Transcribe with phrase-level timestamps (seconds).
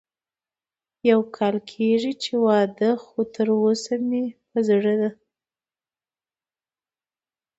[1.09, 5.09] يو کال کېږي چې واده خو تر اوسه مې په زړه ده